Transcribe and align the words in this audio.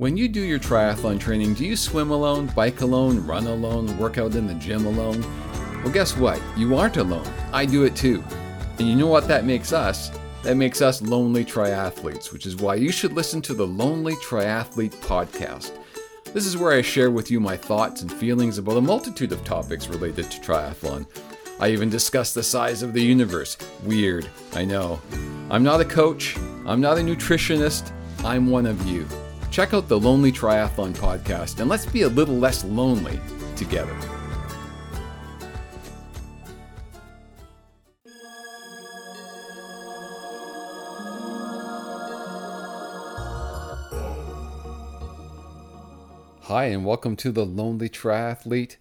When 0.00 0.16
you 0.16 0.28
do 0.28 0.40
your 0.40 0.58
triathlon 0.58 1.20
training, 1.20 1.52
do 1.52 1.66
you 1.66 1.76
swim 1.76 2.10
alone, 2.10 2.46
bike 2.56 2.80
alone, 2.80 3.26
run 3.26 3.46
alone, 3.46 3.98
work 3.98 4.16
out 4.16 4.34
in 4.34 4.46
the 4.46 4.54
gym 4.54 4.86
alone? 4.86 5.20
Well, 5.84 5.92
guess 5.92 6.16
what? 6.16 6.40
You 6.56 6.74
aren't 6.74 6.96
alone. 6.96 7.30
I 7.52 7.66
do 7.66 7.84
it 7.84 7.96
too. 7.96 8.24
And 8.78 8.88
you 8.88 8.96
know 8.96 9.08
what 9.08 9.28
that 9.28 9.44
makes 9.44 9.74
us? 9.74 10.10
That 10.42 10.56
makes 10.56 10.80
us 10.80 11.02
lonely 11.02 11.44
triathletes, 11.44 12.32
which 12.32 12.46
is 12.46 12.56
why 12.56 12.76
you 12.76 12.90
should 12.90 13.12
listen 13.12 13.42
to 13.42 13.52
the 13.52 13.66
Lonely 13.66 14.14
Triathlete 14.14 14.94
podcast. 15.02 15.72
This 16.32 16.46
is 16.46 16.56
where 16.56 16.72
I 16.72 16.80
share 16.80 17.10
with 17.10 17.30
you 17.30 17.38
my 17.38 17.58
thoughts 17.58 18.00
and 18.00 18.10
feelings 18.10 18.56
about 18.56 18.78
a 18.78 18.80
multitude 18.80 19.32
of 19.32 19.44
topics 19.44 19.88
related 19.88 20.30
to 20.30 20.40
triathlon. 20.40 21.06
I 21.60 21.72
even 21.72 21.90
discuss 21.90 22.32
the 22.32 22.42
size 22.42 22.82
of 22.82 22.94
the 22.94 23.02
universe. 23.02 23.58
Weird, 23.84 24.30
I 24.54 24.64
know. 24.64 24.98
I'm 25.50 25.62
not 25.62 25.82
a 25.82 25.84
coach, 25.84 26.38
I'm 26.64 26.80
not 26.80 26.96
a 26.96 27.02
nutritionist, 27.02 27.92
I'm 28.24 28.48
one 28.48 28.64
of 28.64 28.86
you. 28.86 29.06
Check 29.50 29.74
out 29.74 29.88
the 29.88 29.98
Lonely 29.98 30.30
Triathlon 30.30 30.92
podcast 30.94 31.58
and 31.58 31.68
let's 31.68 31.84
be 31.84 32.02
a 32.02 32.08
little 32.08 32.36
less 32.36 32.62
lonely 32.64 33.18
together. 33.56 33.96
Hi, 46.42 46.66
and 46.66 46.84
welcome 46.84 47.16
to 47.16 47.32
the 47.32 47.44
Lonely 47.44 47.88
Triathlete. 47.88 48.76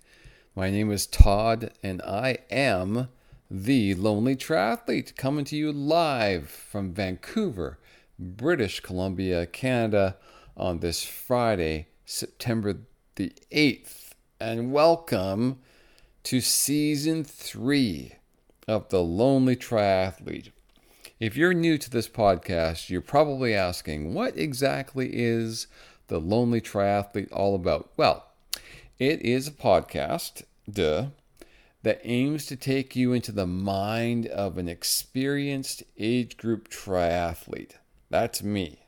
My 0.56 0.70
name 0.70 0.92
is 0.92 1.08
Todd, 1.08 1.72
and 1.82 2.00
I 2.04 2.38
am 2.52 3.08
the 3.50 3.96
Lonely 3.96 4.36
Triathlete 4.36 5.16
coming 5.16 5.46
to 5.46 5.56
you 5.56 5.72
live 5.72 6.48
from 6.48 6.94
Vancouver, 6.94 7.80
British 8.20 8.82
Columbia, 8.82 9.48
Canada, 9.48 10.18
on 10.60 10.80
this 10.80 11.04
Friday, 11.04 11.88
September 12.06 12.82
the 13.16 13.32
8th. 13.52 14.12
And 14.40 14.72
welcome 14.72 15.60
to 16.24 16.42
season 16.42 17.24
three 17.24 18.14
of 18.68 18.90
the 18.90 19.02
Lonely 19.02 19.56
Triathlete. 19.56 20.52
If 21.20 21.36
you're 21.36 21.54
new 21.54 21.78
to 21.78 21.90
this 21.90 22.10
podcast, 22.10 22.90
you're 22.90 23.02
probably 23.02 23.54
asking, 23.54 24.14
what 24.14 24.38
exactly 24.38 25.10
is 25.14 25.68
the 26.08 26.20
Lonely 26.20 26.62
Triathlete 26.62 27.32
all 27.32 27.56
about? 27.56 27.92
Well, 27.96 28.26
it 28.98 29.22
is 29.22 29.48
a 29.48 29.52
podcast, 29.52 30.44
duh, 30.70 31.08
that 31.84 32.02
aims 32.04 32.46
to 32.48 32.58
take 32.58 32.96
you 32.96 33.14
into 33.14 33.32
the 33.32 33.48
mind 33.48 34.28
of 34.28 34.58
an 34.58 34.68
experienced 34.68 35.84
age 35.98 36.36
group 36.36 36.70
triathlete. 36.70 37.76
That's 38.10 38.44
me. 38.44 38.80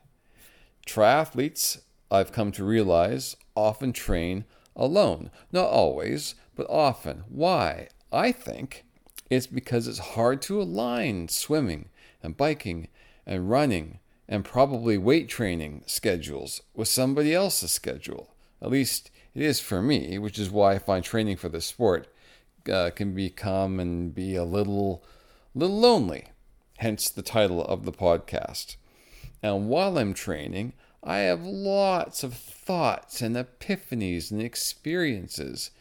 Triathletes, 0.86 1.80
I've 2.10 2.32
come 2.32 2.52
to 2.52 2.64
realize, 2.64 3.36
often 3.54 3.92
train 3.92 4.44
alone. 4.76 5.30
Not 5.50 5.66
always, 5.66 6.34
but 6.54 6.66
often. 6.68 7.24
Why? 7.28 7.88
I 8.12 8.32
think 8.32 8.84
it's 9.30 9.46
because 9.46 9.88
it's 9.88 9.98
hard 9.98 10.42
to 10.42 10.60
align 10.60 11.28
swimming 11.28 11.88
and 12.22 12.36
biking 12.36 12.88
and 13.26 13.48
running 13.48 14.00
and 14.28 14.44
probably 14.44 14.98
weight 14.98 15.28
training 15.28 15.82
schedules 15.86 16.62
with 16.74 16.88
somebody 16.88 17.34
else's 17.34 17.70
schedule. 17.70 18.34
At 18.60 18.70
least 18.70 19.10
it 19.34 19.42
is 19.42 19.60
for 19.60 19.82
me, 19.82 20.18
which 20.18 20.38
is 20.38 20.50
why 20.50 20.74
I 20.74 20.78
find 20.78 21.04
training 21.04 21.36
for 21.36 21.48
the 21.48 21.60
sport 21.60 22.08
uh, 22.70 22.90
can 22.90 23.14
become 23.14 23.80
and 23.80 24.14
be 24.14 24.36
a 24.36 24.44
little, 24.44 25.02
little 25.54 25.80
lonely. 25.80 26.28
Hence 26.78 27.08
the 27.08 27.22
title 27.22 27.64
of 27.64 27.84
the 27.84 27.92
podcast. 27.92 28.76
And 29.42 29.68
while 29.68 29.98
I'm 29.98 30.14
training, 30.14 30.74
I 31.02 31.18
have 31.18 31.44
lots 31.44 32.22
of 32.22 32.34
thoughts 32.34 33.20
and 33.20 33.34
epiphanies 33.34 34.30
and 34.30 34.40
experiences, 34.40 35.72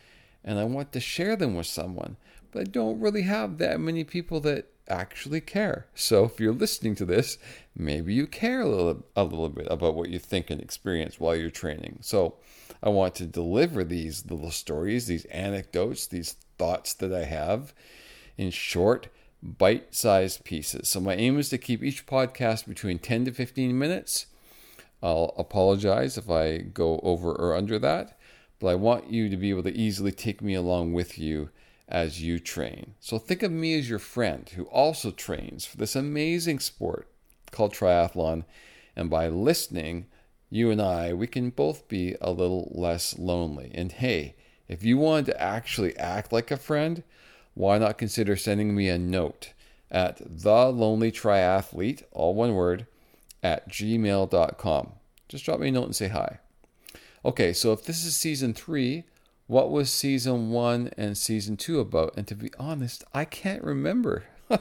and 0.43 0.57
I 0.57 0.63
want 0.63 0.91
to 0.93 0.99
share 0.99 1.35
them 1.35 1.55
with 1.55 1.67
someone, 1.67 2.17
but 2.51 2.61
I 2.61 2.63
don't 2.63 2.99
really 2.99 3.21
have 3.21 3.59
that 3.59 3.79
many 3.79 4.03
people 4.03 4.39
that 4.41 4.65
actually 4.87 5.41
care. 5.41 5.85
So 5.93 6.25
if 6.25 6.39
you're 6.39 6.53
listening 6.53 6.95
to 6.95 7.05
this, 7.05 7.37
maybe 7.75 8.13
you 8.13 8.25
care 8.25 8.61
a 8.61 8.67
little, 8.67 9.05
a 9.15 9.23
little 9.23 9.49
bit 9.49 9.67
about 9.69 9.95
what 9.95 10.09
you 10.09 10.17
think 10.17 10.49
and 10.49 10.59
experience 10.59 11.19
while 11.19 11.35
you're 11.35 11.51
training. 11.51 11.99
So 12.01 12.35
I 12.81 12.89
want 12.89 13.15
to 13.15 13.25
deliver 13.27 13.83
these 13.83 14.25
little 14.29 14.51
stories, 14.51 15.05
these 15.05 15.25
anecdotes, 15.25 16.07
these 16.07 16.33
thoughts 16.57 16.93
that 16.95 17.13
I 17.13 17.25
have 17.25 17.73
in 18.37 18.49
short, 18.49 19.07
bite 19.43 19.93
sized 19.95 20.43
pieces. 20.43 20.87
So 20.87 20.99
my 20.99 21.15
aim 21.15 21.39
is 21.39 21.49
to 21.49 21.57
keep 21.57 21.83
each 21.83 22.05
podcast 22.05 22.67
between 22.67 22.99
10 22.99 23.25
to 23.25 23.31
15 23.31 23.77
minutes. 23.77 24.27
I'll 25.01 25.33
apologize 25.37 26.17
if 26.17 26.29
I 26.29 26.57
go 26.59 26.99
over 27.01 27.31
or 27.31 27.55
under 27.55 27.79
that, 27.79 28.19
but 28.59 28.67
I 28.67 28.75
want 28.75 29.09
you 29.09 29.29
to 29.29 29.37
be 29.37 29.49
able 29.49 29.63
to 29.63 29.75
easily 29.75 30.11
take 30.11 30.41
me 30.41 30.53
along 30.53 30.93
with 30.93 31.17
you 31.17 31.49
as 31.87 32.21
you 32.21 32.39
train. 32.39 32.93
So 32.99 33.17
think 33.17 33.43
of 33.43 33.51
me 33.51 33.77
as 33.77 33.89
your 33.89 33.99
friend 33.99 34.47
who 34.49 34.63
also 34.65 35.11
trains 35.11 35.65
for 35.65 35.77
this 35.77 35.95
amazing 35.95 36.59
sport 36.59 37.07
called 37.51 37.73
triathlon. 37.73 38.45
And 38.95 39.09
by 39.09 39.27
listening, 39.27 40.05
you 40.49 40.69
and 40.69 40.81
I, 40.81 41.13
we 41.13 41.27
can 41.27 41.49
both 41.49 41.87
be 41.87 42.15
a 42.21 42.31
little 42.31 42.71
less 42.73 43.17
lonely. 43.17 43.71
And 43.73 43.91
hey, 43.91 44.35
if 44.67 44.83
you 44.83 44.97
wanted 44.97 45.25
to 45.27 45.41
actually 45.41 45.97
act 45.97 46.31
like 46.31 46.51
a 46.51 46.57
friend, 46.57 47.03
why 47.53 47.77
not 47.77 47.97
consider 47.97 48.35
sending 48.35 48.75
me 48.75 48.89
a 48.89 48.97
note 48.97 49.53
at 49.89 50.17
the 50.19 50.67
lonely 50.67 51.11
triathlete, 51.11 52.03
all 52.11 52.33
one 52.33 52.53
word, 52.53 52.87
at 53.43 53.69
gmail.com. 53.69 54.91
Just 55.27 55.45
drop 55.45 55.59
me 55.59 55.69
a 55.69 55.71
note 55.71 55.85
and 55.85 55.95
say 55.95 56.07
hi. 56.07 56.39
Okay, 57.23 57.53
so 57.53 57.71
if 57.71 57.83
this 57.83 58.05
is 58.05 58.15
season 58.15 58.53
three, 58.53 59.03
what 59.47 59.69
was 59.69 59.91
season 59.91 60.51
one 60.51 60.91
and 60.97 61.17
season 61.17 61.57
two 61.57 61.79
about? 61.79 62.13
And 62.15 62.27
to 62.27 62.35
be 62.35 62.51
honest, 62.57 63.03
I 63.13 63.25
can't 63.25 63.63
remember. 63.63 64.23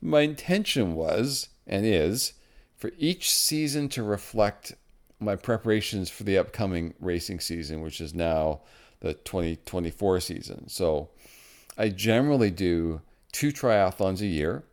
My 0.00 0.22
intention 0.22 0.94
was 0.94 1.48
and 1.66 1.84
is 1.84 2.32
for 2.76 2.92
each 2.98 3.30
season 3.30 3.88
to 3.90 4.02
reflect 4.02 4.74
my 5.20 5.36
preparations 5.36 6.08
for 6.08 6.22
the 6.22 6.38
upcoming 6.38 6.94
racing 7.00 7.40
season, 7.40 7.80
which 7.82 8.00
is 8.00 8.14
now 8.14 8.60
the 9.00 9.14
2024 9.14 10.20
season. 10.20 10.68
So 10.68 11.10
I 11.78 11.90
generally 11.90 12.50
do 12.50 13.00
two 13.30 13.52
triathlons 13.52 14.20
a 14.20 14.26
year 14.26 14.64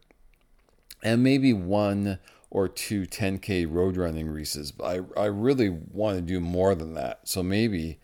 and 1.03 1.21
maybe 1.21 1.53
one 1.53 2.17
or 2.49 2.67
two 2.67 3.03
10K 3.03 3.71
road 3.71 3.95
running 3.95 4.27
races. 4.27 4.71
But 4.71 4.85
I, 4.85 5.21
I 5.21 5.25
really 5.25 5.69
want 5.69 6.17
to 6.17 6.21
do 6.21 6.39
more 6.39 6.73
than 6.73 6.95
that. 6.95 7.27
So 7.27 7.43
maybe 7.43 7.99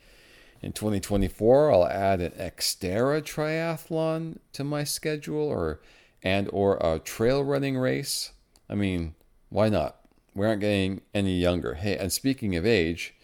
in 0.61 0.71
2024, 0.71 1.73
I'll 1.73 1.87
add 1.87 2.21
an 2.21 2.31
Xterra 2.33 3.21
triathlon 3.23 4.37
to 4.53 4.63
my 4.63 4.83
schedule 4.83 5.47
or 5.47 5.81
and 6.21 6.47
or 6.53 6.77
a 6.77 6.99
trail 6.99 7.43
running 7.43 7.77
race. 7.77 8.33
I 8.69 8.75
mean, 8.75 9.15
why 9.49 9.69
not? 9.69 9.97
We 10.35 10.45
aren't 10.45 10.61
getting 10.61 11.01
any 11.13 11.39
younger. 11.39 11.73
Hey, 11.73 11.97
and 11.97 12.13
speaking 12.13 12.55
of 12.55 12.65
age, 12.65 13.15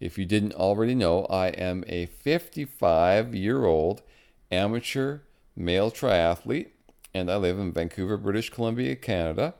if 0.00 0.16
you 0.16 0.24
didn't 0.24 0.54
already 0.54 0.94
know, 0.94 1.26
I 1.26 1.48
am 1.48 1.84
a 1.86 2.06
55 2.06 3.34
year 3.34 3.64
old 3.66 4.02
amateur 4.50 5.20
male 5.56 5.90
triathlete 5.90 6.68
and 7.14 7.30
I 7.30 7.36
live 7.36 7.58
in 7.58 7.72
Vancouver, 7.72 8.16
British 8.16 8.50
Columbia, 8.50 8.96
Canada. 8.96 9.54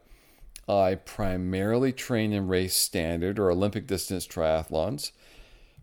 I 0.68 0.96
primarily 0.96 1.92
train 1.92 2.32
and 2.32 2.50
race 2.50 2.76
standard 2.76 3.38
or 3.38 3.50
Olympic 3.50 3.86
distance 3.86 4.26
triathlons 4.26 5.12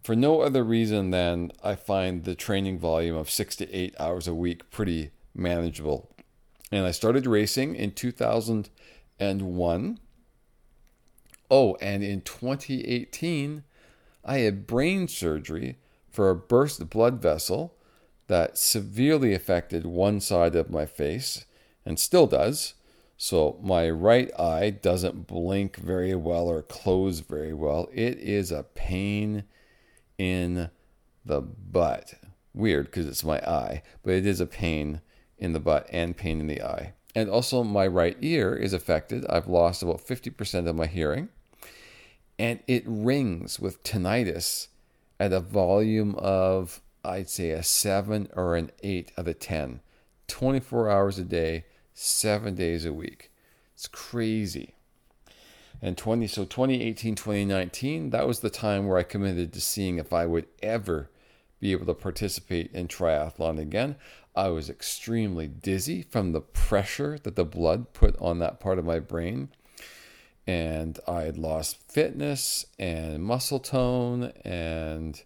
for 0.04 0.16
no 0.16 0.42
other 0.42 0.64
reason 0.64 1.10
than 1.10 1.52
I 1.64 1.74
find 1.76 2.24
the 2.24 2.36
training 2.36 2.78
volume 2.78 3.16
of 3.16 3.32
six 3.32 3.56
to 3.58 3.72
eight 3.74 3.96
hours 4.00 4.28
a 4.28 4.36
week 4.36 4.70
pretty 4.70 5.10
manageable. 5.34 6.12
And 6.72 6.86
I 6.86 6.92
started 6.92 7.26
racing 7.26 7.76
in 7.76 7.92
2001. 7.92 10.00
Oh, 11.52 11.78
and 11.82 12.04
in 12.04 12.22
2018, 12.22 13.64
I 14.24 14.38
had 14.40 14.68
brain 14.68 15.08
surgery 15.08 15.78
for 16.10 16.30
a 16.30 16.36
burst 16.36 16.90
blood 16.90 17.22
vessel 17.22 17.76
that 18.28 18.58
severely 18.58 19.34
affected 19.34 19.86
one 19.86 20.20
side 20.20 20.56
of 20.56 20.70
my 20.70 20.86
face 20.86 21.46
and 21.86 22.00
still 22.00 22.28
does. 22.28 22.74
So 23.18 23.60
my 23.62 23.90
right 23.90 24.30
eye 24.38 24.72
doesn't 24.72 25.28
blink 25.28 25.78
very 25.78 26.16
well 26.16 26.48
or 26.48 26.62
close 26.62 27.20
very 27.20 27.54
well. 27.54 27.90
It 27.94 28.18
is 28.18 28.52
a 28.52 28.64
pain 28.64 29.44
in 30.18 30.70
the 31.24 31.42
butt. 31.42 32.16
Weird 32.54 32.86
because 32.86 33.06
it's 33.06 33.24
my 33.24 33.40
eye, 33.40 33.84
but 34.04 34.14
it 34.14 34.26
is 34.26 34.40
a 34.40 34.46
pain 34.46 35.02
in 35.38 35.54
the 35.54 35.60
butt 35.60 35.88
and 35.92 36.16
pain 36.16 36.40
in 36.40 36.48
the 36.48 36.62
eye. 36.62 36.94
And 37.14 37.30
also, 37.30 37.64
my 37.64 37.88
right 37.88 38.18
ear 38.20 38.56
is 38.56 38.74
affected. 38.74 39.26
I've 39.30 39.48
lost 39.48 39.82
about 39.82 40.06
50% 40.06 40.68
of 40.68 40.76
my 40.76 40.86
hearing. 40.86 41.30
And 42.38 42.60
it 42.68 42.84
rings 42.86 43.58
with 43.58 43.84
tinnitus 43.84 44.68
at 45.18 45.32
a 45.32 45.40
volume 45.40 46.16
of, 46.16 46.82
I'd 47.06 47.30
say, 47.30 47.52
a 47.52 47.64
7 47.64 48.30
or 48.36 48.56
an 48.56 48.72
8 48.84 49.12
out 49.18 49.28
of 49.28 49.40
10. 49.40 49.80
24 50.28 50.90
hours 50.90 51.20
a 51.20 51.24
day, 51.24 51.66
7 51.94 52.56
days 52.56 52.86
a 52.86 52.94
week. 52.94 53.32
It's 53.74 53.88
crazy. 53.88 54.76
And 55.82 55.98
20 55.98 56.28
so 56.28 56.46
2018, 56.46 57.16
2019, 57.16 58.10
that 58.10 58.28
was 58.28 58.40
the 58.40 58.50
time 58.50 58.88
where 58.88 58.98
I 58.98 59.04
committed 59.04 59.54
to 59.54 59.62
seeing 59.62 59.98
if 59.98 60.14
I 60.14 60.26
would 60.26 60.48
ever 60.64 61.10
be 61.60 61.72
able 61.72 61.86
to 61.86 61.94
participate 61.94 62.72
in 62.74 62.88
triathlon 62.88 63.60
again. 63.60 63.96
I 64.36 64.50
was 64.50 64.70
extremely 64.70 65.48
dizzy 65.48 66.02
from 66.02 66.32
the 66.32 66.42
pressure 66.42 67.18
that 67.24 67.36
the 67.36 67.46
blood 67.46 67.94
put 67.94 68.18
on 68.20 68.40
that 68.40 68.60
part 68.60 68.80
of 68.80 68.86
my 68.86 69.00
brain. 69.00 69.50
And 70.48 71.00
I 71.08 71.22
had 71.22 71.38
lost 71.38 71.78
fitness 71.90 72.66
and 72.78 73.24
muscle 73.24 73.60
tone, 73.60 74.32
and 74.44 75.22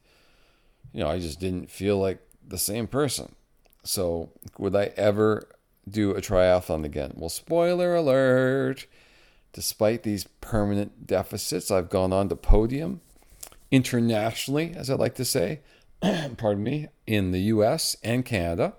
you 0.93 1.01
know, 1.01 1.09
I 1.09 1.19
just 1.19 1.39
didn't 1.39 1.69
feel 1.69 1.97
like 1.97 2.19
the 2.45 2.57
same 2.57 2.87
person. 2.87 3.35
So, 3.83 4.31
would 4.57 4.75
I 4.75 4.91
ever 4.97 5.47
do 5.87 6.11
a 6.11 6.21
triathlon 6.21 6.83
again? 6.85 7.13
Well, 7.15 7.29
spoiler 7.29 7.95
alert. 7.95 8.85
Despite 9.53 10.03
these 10.03 10.25
permanent 10.41 11.07
deficits, 11.07 11.71
I've 11.71 11.89
gone 11.89 12.13
on 12.13 12.29
to 12.29 12.35
podium 12.35 13.01
internationally, 13.71 14.73
as 14.75 14.89
I 14.89 14.95
like 14.95 15.15
to 15.15 15.25
say, 15.25 15.61
pardon 16.01 16.63
me, 16.63 16.87
in 17.07 17.31
the 17.31 17.41
US 17.41 17.95
and 18.03 18.25
Canada. 18.25 18.73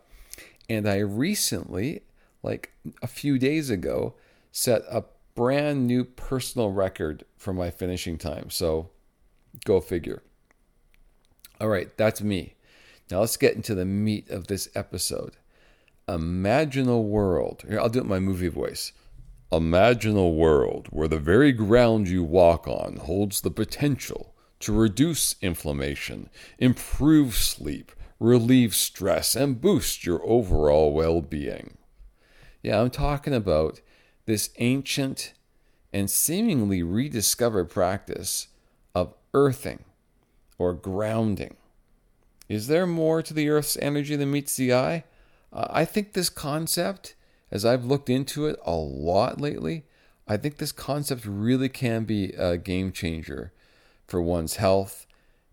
And 0.69 0.89
I 0.89 0.99
recently, 0.99 2.03
like 2.43 2.73
a 3.03 3.07
few 3.07 3.39
days 3.39 3.71
ago, 3.71 4.15
set 4.53 4.83
a 4.91 5.05
brand 5.35 5.87
new 5.87 6.05
personal 6.05 6.71
record 6.71 7.25
for 7.37 7.53
my 7.53 7.71
finishing 7.71 8.19
time. 8.19 8.51
So 8.51 8.91
go 9.65 9.81
figure. 9.81 10.23
All 11.61 11.69
right, 11.69 11.95
that's 11.97 12.23
me. 12.23 12.55
Now 13.11 13.21
let's 13.21 13.37
get 13.37 13.55
into 13.55 13.75
the 13.75 13.85
meat 13.85 14.31
of 14.31 14.47
this 14.47 14.69
episode. 14.75 15.37
Imagine 16.09 16.89
a 16.89 16.99
world. 16.99 17.65
Here, 17.69 17.79
I'll 17.79 17.91
do 17.91 17.99
it 17.99 18.03
in 18.03 18.09
my 18.09 18.19
movie 18.19 18.49
voice. 18.49 18.93
Imagine 19.53 20.17
a 20.17 20.29
world 20.29 20.87
where 20.91 21.09
the 21.09 21.19
very 21.19 21.53
ground 21.53 22.09
you 22.09 22.25
walk 22.25 22.67
on 22.67 22.97
holds 22.97 23.41
the 23.43 23.51
potential 23.51 24.35
to 24.61 24.73
reduce 24.73 25.35
inflammation, 25.43 26.31
improve 26.59 27.35
sleep, 27.35 27.93
relieve 28.19 28.75
stress, 28.75 29.35
and 29.35 29.61
boost 29.61 30.07
your 30.07 30.25
overall 30.25 30.93
well 30.93 31.21
being. 31.21 31.77
Yeah, 32.62 32.81
I'm 32.81 32.91
talking 32.91 33.35
about 33.35 33.81
this 34.27 34.51
ancient 34.59 35.35
and 35.93 36.09
seemingly 36.09 36.83
rediscovered 36.83 37.71
practice 37.71 38.49
of 38.95 39.15
earthing 39.35 39.85
or 40.61 40.75
grounding. 40.75 41.57
Is 42.47 42.67
there 42.67 42.87
more 42.87 43.23
to 43.23 43.33
the 43.33 43.49
Earth's 43.49 43.79
energy 43.81 44.15
than 44.15 44.31
meets 44.31 44.57
the 44.57 44.75
eye? 44.75 45.05
I 45.55 45.87
think 45.87 46.12
this 46.12 46.29
concept, 46.29 47.15
as 47.51 47.65
I've 47.65 47.87
looked 47.87 48.11
into 48.11 48.45
it 48.45 48.61
a 48.67 48.75
lot 48.75 49.41
lately, 49.41 49.85
I 50.29 50.37
think 50.37 50.59
this 50.59 50.71
concept 50.71 51.25
really 51.25 51.71
can 51.71 52.05
be 52.05 52.35
a 52.35 52.59
game 52.59 52.93
changer 52.93 53.55
for 54.07 54.21
one's 54.21 54.57
health 54.57 55.07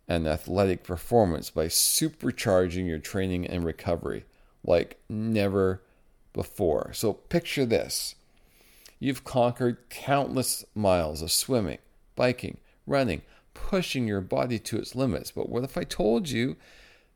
and 0.09 0.27
athletic 0.27 0.83
performance 0.83 1.49
by 1.51 1.67
supercharging 1.67 2.85
your 2.85 2.99
training 2.99 3.47
and 3.47 3.63
recovery 3.63 4.25
like 4.65 4.99
never 5.07 5.81
before. 6.33 6.91
So 6.93 7.13
picture 7.13 7.65
this 7.65 8.15
you've 8.99 9.23
conquered 9.23 9.89
countless 9.89 10.65
miles 10.75 11.21
of 11.21 11.31
swimming, 11.31 11.77
biking, 12.17 12.57
running, 12.85 13.21
pushing 13.65 14.07
your 14.07 14.21
body 14.21 14.59
to 14.59 14.77
its 14.77 14.95
limits. 14.95 15.31
But 15.31 15.49
what 15.49 15.63
if 15.63 15.77
I 15.77 15.83
told 15.83 16.29
you 16.29 16.55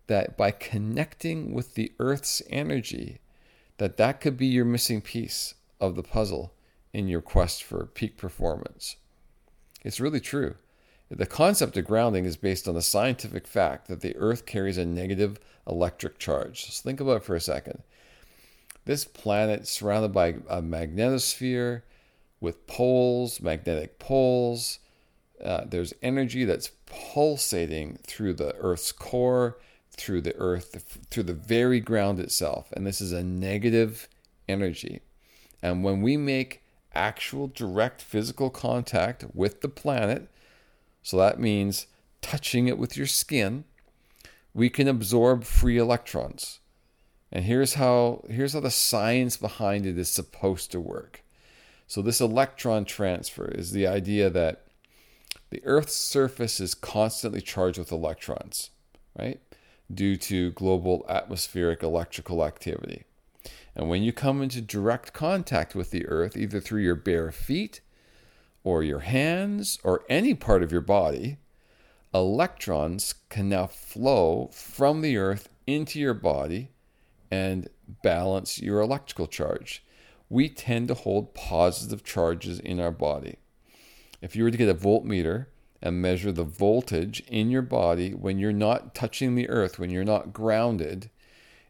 that 0.08 0.38
by 0.38 0.52
connecting 0.52 1.54
with 1.54 1.76
the 1.76 1.94
earth's 2.00 2.42
energy 2.50 3.20
that 3.78 3.98
that 3.98 4.22
could 4.22 4.38
be 4.38 4.48
your 4.48 4.66
missing 4.66 5.02
piece 5.02 5.56
of 5.80 5.96
the 5.96 6.04
puzzle 6.04 6.54
in 6.94 7.08
your 7.08 7.22
quest 7.22 7.64
for 7.64 7.86
peak 7.86 8.18
performance? 8.18 8.98
It's 9.84 10.00
really 10.00 10.20
true. 10.20 10.56
The 11.10 11.26
concept 11.26 11.76
of 11.76 11.86
grounding 11.86 12.26
is 12.26 12.38
based 12.38 12.68
on 12.68 12.76
the 12.76 12.82
scientific 12.82 13.46
fact 13.46 13.88
that 13.88 14.02
the 14.02 14.16
Earth 14.16 14.46
carries 14.46 14.78
a 14.78 14.86
negative 14.86 15.40
electric 15.68 16.20
charge. 16.20 16.66
So 16.72 16.84
think 16.84 17.02
about 17.02 17.18
it 17.18 17.24
for 17.24 17.36
a 17.36 17.42
second. 17.42 17.84
This 18.86 19.06
planet 19.06 19.68
surrounded 19.68 20.14
by 20.14 20.36
a 20.50 20.62
magnetosphere 20.62 21.82
with 22.40 22.66
poles, 22.66 23.42
magnetic 23.42 24.00
poles. 24.00 24.80
Uh, 25.44 25.66
there's 25.66 25.94
energy 26.02 26.46
that's 26.46 26.72
pulsating 26.86 27.98
through 28.06 28.34
the 28.34 28.56
Earth's 28.58 28.92
core, 28.92 29.58
through 29.92 30.22
the 30.22 30.36
Earth, 30.36 31.06
through 31.10 31.24
the 31.24 31.34
very 31.34 31.80
ground 31.80 32.20
itself. 32.20 32.72
And 32.74 32.86
this 32.86 33.02
is 33.02 33.12
a 33.12 33.24
negative 33.24 34.08
energy. 34.48 35.02
And 35.62 35.84
when 35.84 36.02
we 36.02 36.18
make 36.18 36.64
actual 36.94 37.48
direct 37.48 38.02
physical 38.02 38.50
contact 38.50 39.26
with 39.34 39.62
the 39.62 39.70
planet, 39.70 40.30
so 41.04 41.18
that 41.18 41.40
means 41.40 41.88
touching 42.22 42.68
it 42.68 42.78
with 42.78 42.98
your 42.98 43.08
skin, 43.08 43.64
we 44.54 44.70
can 44.70 44.88
absorb 44.88 45.44
free 45.44 45.78
electrons. 45.78 46.60
And 47.32 47.46
here's 47.46 47.76
how 47.76 48.24
here's 48.30 48.54
how 48.54 48.60
the 48.60 48.72
science 48.72 49.38
behind 49.38 49.86
it 49.86 49.98
is 49.98 50.10
supposed 50.10 50.72
to 50.72 50.82
work. 50.82 51.24
So 51.88 52.02
this 52.02 52.22
electron 52.22 52.86
transfer 52.86 53.50
is 53.50 53.72
the 53.72 53.88
idea 53.88 54.30
that 54.30 54.66
the 55.52 55.64
Earth's 55.64 55.96
surface 55.96 56.60
is 56.60 56.74
constantly 56.74 57.42
charged 57.42 57.78
with 57.78 57.92
electrons, 57.92 58.72
right? 59.18 59.40
Due 59.94 60.16
to 60.16 60.52
global 60.52 61.06
atmospheric 61.08 61.84
electrical 61.84 62.44
activity. 62.44 63.04
And 63.76 63.90
when 63.90 64.02
you 64.02 64.12
come 64.12 64.42
into 64.42 64.62
direct 64.62 65.14
contact 65.14 65.76
with 65.76 65.92
the 65.92 66.06
Earth, 66.08 66.36
either 66.36 66.60
through 66.60 66.82
your 66.82 66.96
bare 66.96 67.32
feet 67.32 67.82
or 68.64 68.84
your 68.84 69.00
hands 69.00 69.78
or 69.84 70.04
any 70.10 70.34
part 70.34 70.64
of 70.64 70.72
your 70.72 70.82
body, 70.82 71.38
electrons 72.14 73.16
can 73.30 73.50
now 73.50 73.68
flow 73.68 74.50
from 74.52 75.02
the 75.02 75.18
earth 75.18 75.50
into 75.66 76.00
your 76.00 76.14
body 76.14 76.70
and 77.30 77.70
balance 78.04 78.62
your 78.62 78.82
electrical 78.82 79.28
charge. 79.28 79.84
We 80.30 80.50
tend 80.50 80.90
to 80.90 80.94
hold 80.94 81.34
positive 81.34 82.04
charges 82.04 82.60
in 82.60 82.80
our 82.80 82.92
body. 82.92 83.38
If 84.22 84.36
you 84.36 84.44
were 84.44 84.52
to 84.52 84.58
get 84.58 84.70
a 84.70 84.76
voltmeter 84.76 85.48
and 85.82 86.02
measure 86.02 86.32
the 86.32 86.44
voltage 86.44 87.22
in 87.28 87.50
your 87.50 87.64
body 87.64 88.14
when 88.14 88.38
you're 88.38 88.52
not 88.54 88.94
touching 88.94 89.36
the 89.36 89.50
earth, 89.50 89.80
when 89.80 89.90
you're 89.90 90.04
not 90.04 90.32
grounded, 90.32 91.10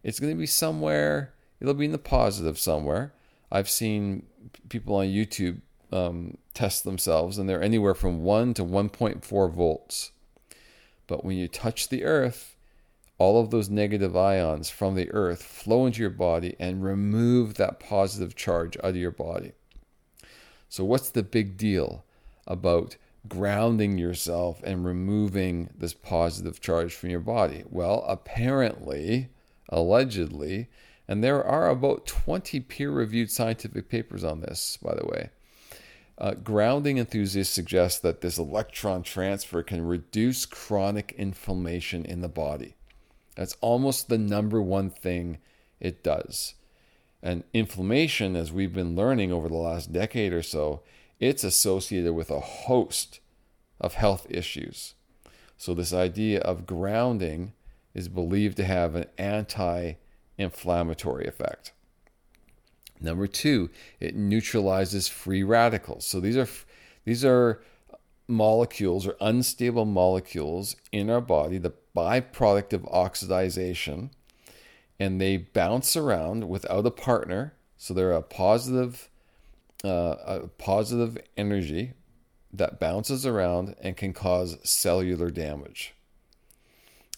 it's 0.04 0.20
going 0.20 0.34
to 0.34 0.40
be 0.40 0.46
somewhere, 0.46 1.34
it'll 1.60 1.74
be 1.74 1.86
in 1.86 1.92
the 1.92 1.98
positive 1.98 2.60
somewhere. 2.60 3.14
I've 3.52 3.70
seen 3.70 4.24
people 4.70 4.96
on 4.96 5.08
YouTube 5.08 5.62
um, 5.92 6.38
test 6.54 6.84
themselves, 6.84 7.38
and 7.38 7.48
they're 7.48 7.64
anywhere 7.64 7.94
from 7.94 8.24
1 8.24 8.54
to 8.56 8.66
1.4 8.66 9.52
volts. 9.52 10.12
But 11.08 11.26
when 11.26 11.38
you 11.38 11.48
touch 11.48 11.90
the 11.90 12.04
earth, 12.04 12.56
all 13.18 13.40
of 13.40 13.52
those 13.52 13.70
negative 13.70 14.16
ions 14.16 14.70
from 14.70 14.96
the 14.96 15.12
earth 15.12 15.44
flow 15.44 15.86
into 15.86 16.02
your 16.02 16.10
body 16.10 16.56
and 16.60 16.84
remove 16.84 17.56
that 17.56 17.80
positive 17.80 18.36
charge 18.36 18.78
out 18.78 18.92
of 18.92 18.96
your 18.96 19.12
body. 19.12 19.52
So, 20.70 20.84
what's 20.84 21.10
the 21.10 21.22
big 21.22 21.58
deal 21.58 22.06
about 22.52 22.98
grounding 23.28 23.98
yourself 23.98 24.62
and 24.64 24.86
removing 24.86 25.70
this 25.78 25.94
positive 25.94 26.60
charge 26.60 26.94
from 26.94 27.10
your 27.10 27.20
body? 27.20 27.64
Well, 27.70 28.04
apparently, 28.08 29.30
allegedly, 29.70 30.68
and 31.08 31.24
there 31.24 31.44
are 31.44 31.70
about 31.70 32.06
20 32.06 32.60
peer 32.62 32.92
reviewed 32.92 33.32
scientific 33.32 33.90
papers 33.90 34.24
on 34.24 34.42
this, 34.42 34.78
by 34.82 34.96
the 34.96 35.06
way. 35.06 35.30
Uh, 36.18 36.36
grounding 36.36 36.98
enthusiasts 36.98 37.54
suggest 37.54 38.02
that 38.02 38.22
this 38.22 38.38
electron 38.38 39.02
transfer 39.02 39.64
can 39.64 39.86
reduce 39.86 40.46
chronic 40.46 41.16
inflammation 41.18 42.06
in 42.06 42.22
the 42.22 42.30
body. 42.30 42.76
That's 43.36 43.58
almost 43.62 44.08
the 44.08 44.18
number 44.18 44.62
one 44.62 44.90
thing 44.90 45.40
it 45.80 46.04
does. 46.04 46.54
And 47.24 47.44
inflammation, 47.54 48.36
as 48.36 48.52
we've 48.52 48.74
been 48.74 48.96
learning 48.96 49.32
over 49.32 49.48
the 49.48 49.56
last 49.56 49.92
decade 49.92 50.34
or 50.34 50.44
so, 50.44 50.82
it's 51.22 51.46
associated 51.46 52.14
with 52.14 52.30
a 52.30 52.42
host 52.42 53.22
of 53.80 53.94
health 53.94 54.28
issues. 54.30 54.96
So, 55.58 55.74
this 55.74 55.94
idea 55.94 56.42
of 56.42 56.66
grounding 56.66 57.54
is 57.94 58.10
believed 58.10 58.58
to 58.58 58.66
have 58.66 58.96
an 58.96 59.06
anti 59.18 59.94
inflammatory 60.38 61.28
effect. 61.28 61.72
Number 63.00 63.28
two, 63.28 63.70
it 64.00 64.16
neutralizes 64.16 65.08
free 65.08 65.44
radicals. 65.44 66.06
So 66.06 66.20
these 66.20 66.38
are 66.38 66.48
these 67.04 67.26
are 67.26 67.62
molecules 68.28 69.08
or 69.08 69.16
unstable 69.20 69.86
molecules 69.86 70.76
in 70.92 71.10
our 71.10 71.22
body, 71.22 71.58
the 71.58 71.74
byproduct 71.96 72.74
of 72.74 72.86
oxidation, 72.86 74.12
and 75.00 75.20
they 75.20 75.38
bounce 75.38 75.98
around 75.98 76.48
without 76.48 76.86
a 76.86 76.92
partner. 76.92 77.56
So 77.78 77.94
they're 77.94 78.12
a 78.12 78.22
positive, 78.22 79.10
uh, 79.84 80.16
a 80.26 80.48
positive 80.58 81.18
energy 81.38 81.94
that 82.54 82.80
bounces 82.80 83.26
around 83.26 83.76
and 83.82 83.96
can 83.96 84.14
cause 84.14 84.58
cellular 84.64 85.30
damage. 85.30 85.94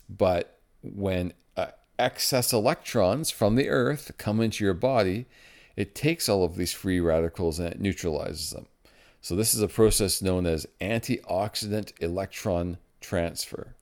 But 0.09 0.59
when 0.81 1.33
uh, 1.57 1.67
excess 1.97 2.53
electrons 2.53 3.31
from 3.31 3.55
the 3.55 3.69
earth 3.69 4.11
come 4.17 4.41
into 4.41 4.63
your 4.63 4.73
body, 4.73 5.25
it 5.75 5.95
takes 5.95 6.29
all 6.29 6.43
of 6.43 6.55
these 6.55 6.73
free 6.73 6.99
radicals 6.99 7.59
and 7.59 7.69
it 7.69 7.81
neutralizes 7.81 8.51
them. 8.51 8.67
So, 9.21 9.35
this 9.35 9.53
is 9.53 9.61
a 9.61 9.69
process 9.69 10.21
known 10.21 10.45
as 10.45 10.67
antioxidant 10.81 11.93
electron 12.01 12.77
transfer. 12.99 13.75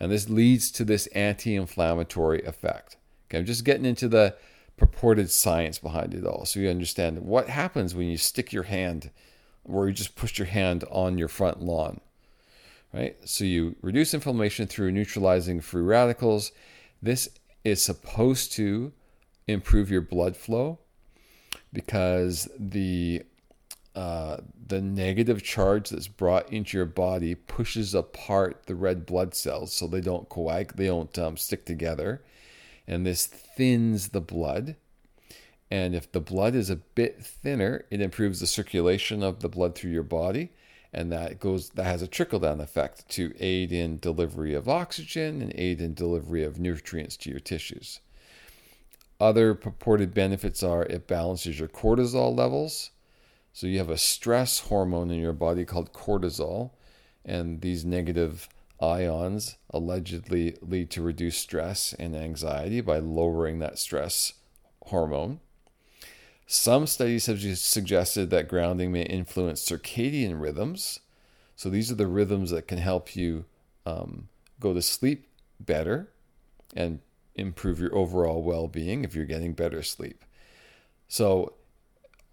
And 0.00 0.10
this 0.10 0.28
leads 0.28 0.70
to 0.72 0.84
this 0.84 1.06
anti 1.08 1.54
inflammatory 1.54 2.42
effect. 2.42 2.96
Okay, 3.28 3.38
I'm 3.38 3.44
just 3.44 3.64
getting 3.64 3.84
into 3.84 4.08
the 4.08 4.34
purported 4.76 5.30
science 5.30 5.78
behind 5.78 6.14
it 6.14 6.26
all 6.26 6.44
so 6.44 6.58
you 6.58 6.68
understand 6.68 7.18
what 7.18 7.48
happens 7.48 7.94
when 7.94 8.08
you 8.08 8.16
stick 8.16 8.52
your 8.52 8.64
hand 8.64 9.10
or 9.64 9.88
you 9.88 9.94
just 9.94 10.14
push 10.14 10.38
your 10.38 10.46
hand 10.46 10.84
on 10.90 11.18
your 11.18 11.28
front 11.28 11.62
lawn. 11.62 12.00
Right? 12.92 13.16
So, 13.24 13.44
you 13.44 13.74
reduce 13.82 14.14
inflammation 14.14 14.68
through 14.68 14.92
neutralizing 14.92 15.60
free 15.60 15.82
radicals. 15.82 16.52
This 17.02 17.28
is 17.64 17.82
supposed 17.82 18.52
to 18.52 18.92
improve 19.48 19.90
your 19.90 20.00
blood 20.00 20.36
flow 20.36 20.78
because 21.72 22.48
the 22.58 23.22
uh, 23.96 24.38
the 24.66 24.80
negative 24.80 25.42
charge 25.42 25.90
that's 25.90 26.08
brought 26.08 26.52
into 26.52 26.76
your 26.76 26.86
body 26.86 27.34
pushes 27.34 27.94
apart 27.94 28.62
the 28.66 28.74
red 28.74 29.06
blood 29.06 29.34
cells 29.34 29.72
so 29.72 29.86
they 29.86 30.00
don't 30.00 30.28
coag 30.28 30.74
they 30.74 30.86
don't 30.86 31.16
um, 31.16 31.36
stick 31.36 31.64
together 31.64 32.20
and 32.86 33.06
this 33.06 33.26
thins 33.26 34.08
the 34.08 34.20
blood. 34.20 34.76
And 35.70 35.94
if 35.94 36.10
the 36.12 36.20
blood 36.20 36.54
is 36.54 36.70
a 36.70 36.76
bit 36.76 37.24
thinner 37.24 37.84
it 37.90 38.00
improves 38.00 38.40
the 38.40 38.46
circulation 38.46 39.22
of 39.22 39.40
the 39.40 39.48
blood 39.48 39.74
through 39.74 39.90
your 39.90 40.02
body 40.02 40.50
and 40.94 41.10
that 41.10 41.40
goes 41.40 41.70
that 41.70 41.84
has 41.84 42.02
a 42.02 42.06
trickle 42.06 42.38
down 42.38 42.60
effect 42.60 43.08
to 43.08 43.34
aid 43.40 43.72
in 43.72 43.98
delivery 43.98 44.54
of 44.54 44.68
oxygen 44.68 45.42
and 45.42 45.52
aid 45.56 45.80
in 45.80 45.92
delivery 45.92 46.44
of 46.44 46.60
nutrients 46.60 47.16
to 47.16 47.30
your 47.30 47.40
tissues. 47.40 48.00
Other 49.20 49.54
purported 49.54 50.14
benefits 50.14 50.62
are 50.62 50.84
it 50.84 51.08
balances 51.08 51.58
your 51.58 51.68
cortisol 51.68 52.36
levels. 52.36 52.90
So 53.52 53.66
you 53.66 53.78
have 53.78 53.90
a 53.90 53.98
stress 53.98 54.60
hormone 54.60 55.10
in 55.10 55.20
your 55.20 55.32
body 55.32 55.64
called 55.64 55.92
cortisol, 55.92 56.70
and 57.24 57.60
these 57.60 57.84
negative 57.84 58.48
ions 58.80 59.56
allegedly 59.70 60.56
lead 60.60 60.90
to 60.90 61.02
reduced 61.02 61.40
stress 61.40 61.94
and 61.98 62.14
anxiety 62.14 62.80
by 62.80 62.98
lowering 62.98 63.58
that 63.58 63.78
stress 63.78 64.34
hormone. 64.86 65.40
Some 66.46 66.86
studies 66.86 67.26
have 67.26 67.40
suggested 67.58 68.30
that 68.30 68.48
grounding 68.48 68.92
may 68.92 69.02
influence 69.02 69.64
circadian 69.64 70.40
rhythms. 70.40 71.00
So 71.56 71.70
these 71.70 71.90
are 71.90 71.96
the 71.96 72.06
rhythms 72.06 72.50
that 72.50 72.68
can 72.68 72.78
help 72.78 73.16
you 73.16 73.46
um, 73.86 74.28
go 74.60 74.74
to 74.74 74.82
sleep 74.82 75.26
better 75.58 76.10
and 76.76 77.00
improve 77.34 77.80
your 77.80 77.94
overall 77.94 78.42
well 78.42 78.68
being 78.68 79.04
if 79.04 79.14
you're 79.14 79.24
getting 79.24 79.52
better 79.52 79.82
sleep. 79.82 80.24
So 81.08 81.54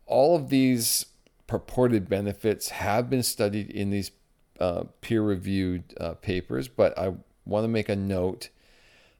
all 0.05 0.36
of 0.36 0.50
these 0.50 1.05
purported 1.48 2.10
benefits 2.10 2.69
have 2.69 3.10
been 3.10 3.24
studied 3.24 3.69
in 3.69 3.89
these 3.89 4.12
uh, 4.62 4.84
peer 5.01 5.22
reviewed 5.22 5.84
uh, 6.00 6.13
papers, 6.13 6.68
but 6.68 6.98
I 6.98 7.13
want 7.46 7.63
to 7.63 7.68
make 7.68 7.89
a 7.89 7.96
note 7.96 8.50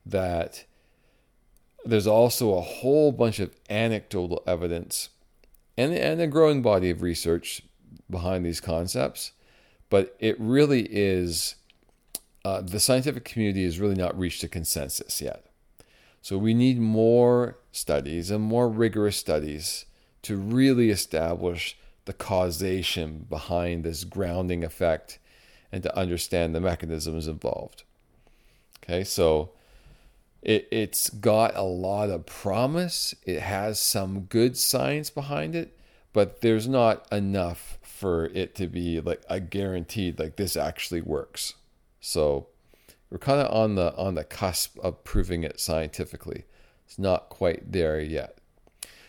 that 0.06 0.66
there's 1.84 2.08
also 2.08 2.54
a 2.54 2.62
whole 2.62 3.12
bunch 3.12 3.40
of 3.40 3.56
anecdotal 3.70 4.44
evidence 4.46 5.10
and, 5.78 5.94
and 5.94 6.22
a 6.22 6.28
growing 6.28 6.62
body 6.62 6.92
of 6.92 7.02
research 7.02 7.64
behind 8.10 8.46
these 8.46 8.62
concepts, 8.62 9.32
but 9.90 10.16
it 10.20 10.40
really 10.40 10.88
is. 10.90 11.56
Uh, 12.44 12.62
the 12.62 12.80
scientific 12.80 13.24
community 13.24 13.64
has 13.64 13.80
really 13.80 13.96
not 13.96 14.18
reached 14.18 14.44
a 14.44 14.48
consensus 14.48 15.22
yet. 15.22 15.46
So 16.24 16.38
we 16.38 16.54
need 16.54 16.80
more 16.80 17.58
studies 17.72 18.32
and 18.32 18.44
more 18.44 18.68
rigorous 18.68 19.18
studies 19.18 19.86
to 20.24 20.38
really 20.38 20.90
establish 20.90 21.78
the 22.06 22.14
causation 22.14 23.26
behind 23.30 23.84
this 23.84 24.04
grounding 24.04 24.64
effect 24.64 25.20
and 25.72 25.84
to 25.84 25.98
understand 25.98 26.54
the 26.54 26.60
mechanisms 26.60 27.28
involved. 27.28 27.84
Okay, 28.84 29.04
so 29.04 29.52
it, 30.42 30.68
it's 30.72 31.10
got 31.10 31.56
a 31.56 31.64
lot 31.64 32.10
of 32.10 32.26
promise. 32.26 33.14
It 33.26 33.42
has 33.42 33.80
some 33.80 34.22
good 34.22 34.58
science 34.58 35.10
behind 35.10 35.56
it, 35.56 35.78
but 36.14 36.42
there's 36.42 36.68
not 36.68 37.08
enough 37.12 37.78
for 37.82 38.26
it 38.26 38.56
to 38.56 38.68
be 38.68 39.00
like 39.00 39.22
a 39.30 39.40
guaranteed 39.40 40.20
like 40.20 40.36
this 40.36 40.58
actually 40.58 41.02
works. 41.02 41.54
So 42.00 42.48
we're 43.10 43.20
kind 43.20 43.40
of 43.40 43.54
on 43.54 43.76
the 43.76 43.96
on 43.96 44.16
the 44.16 44.24
cusp 44.24 44.80
of 44.80 45.04
proving 45.04 45.44
it 45.44 45.60
scientifically. 45.60 46.46
It's 46.86 46.98
not 46.98 47.30
quite 47.30 47.72
there 47.72 48.02
yet. 48.02 48.40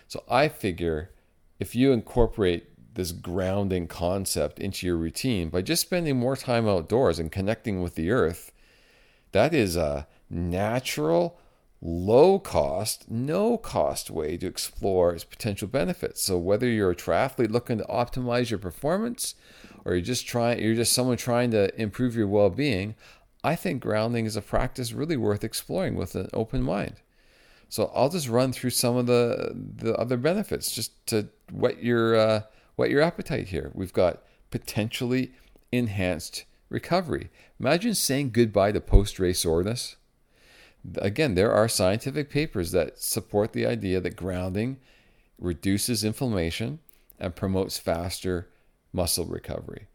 So 0.08 0.22
I 0.28 0.48
figure 0.48 1.10
if 1.58 1.74
you 1.74 1.92
incorporate 1.92 2.71
this 2.94 3.12
grounding 3.12 3.86
concept 3.86 4.58
into 4.58 4.86
your 4.86 4.96
routine 4.96 5.48
by 5.48 5.62
just 5.62 5.82
spending 5.82 6.18
more 6.18 6.36
time 6.36 6.68
outdoors 6.68 7.18
and 7.18 7.32
connecting 7.32 7.82
with 7.82 7.94
the 7.94 8.10
earth. 8.10 8.52
That 9.32 9.54
is 9.54 9.76
a 9.76 10.06
natural, 10.28 11.38
low 11.80 12.38
cost, 12.38 13.10
no 13.10 13.56
cost 13.56 14.10
way 14.10 14.36
to 14.36 14.46
explore 14.46 15.14
its 15.14 15.24
potential 15.24 15.68
benefits. 15.68 16.22
So 16.22 16.38
whether 16.38 16.68
you're 16.68 16.90
a 16.90 16.96
triathlete 16.96 17.50
looking 17.50 17.78
to 17.78 17.84
optimize 17.84 18.50
your 18.50 18.58
performance 18.58 19.34
or 19.84 19.94
you're 19.94 20.02
just 20.02 20.26
trying 20.26 20.60
you're 20.60 20.74
just 20.74 20.92
someone 20.92 21.16
trying 21.16 21.50
to 21.52 21.80
improve 21.80 22.14
your 22.14 22.28
well-being, 22.28 22.94
I 23.42 23.56
think 23.56 23.82
grounding 23.82 24.26
is 24.26 24.36
a 24.36 24.42
practice 24.42 24.92
really 24.92 25.16
worth 25.16 25.42
exploring 25.42 25.96
with 25.96 26.14
an 26.14 26.28
open 26.32 26.62
mind. 26.62 26.96
So 27.68 27.90
I'll 27.94 28.10
just 28.10 28.28
run 28.28 28.52
through 28.52 28.70
some 28.70 28.96
of 28.96 29.06
the 29.06 29.52
the 29.54 29.94
other 29.94 30.18
benefits 30.18 30.70
just 30.72 31.06
to 31.06 31.28
whet 31.50 31.82
your 31.82 32.14
uh, 32.14 32.42
whet 32.82 32.90
your 32.90 33.00
appetite 33.00 33.48
here. 33.48 33.70
We've 33.74 33.92
got 33.92 34.24
potentially 34.50 35.32
enhanced 35.70 36.46
recovery. 36.68 37.30
Imagine 37.60 37.94
saying 37.94 38.30
goodbye 38.30 38.72
to 38.72 38.80
post 38.80 39.20
race 39.20 39.38
soreness. 39.38 39.94
Again, 40.96 41.36
there 41.36 41.52
are 41.52 41.68
scientific 41.68 42.28
papers 42.28 42.72
that 42.72 42.98
support 42.98 43.52
the 43.52 43.66
idea 43.66 44.00
that 44.00 44.16
grounding 44.16 44.78
reduces 45.38 46.02
inflammation 46.02 46.80
and 47.20 47.36
promotes 47.36 47.78
faster 47.78 48.48
muscle 48.92 49.26
recovery. 49.26 49.86